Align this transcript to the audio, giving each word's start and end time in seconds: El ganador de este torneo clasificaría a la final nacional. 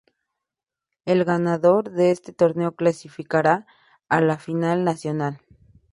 El 1.05 1.25
ganador 1.25 1.91
de 1.91 2.09
este 2.09 2.33
torneo 2.33 2.71
clasificaría 2.75 3.67
a 4.09 4.19
la 4.19 4.39
final 4.39 4.83
nacional. 4.83 5.39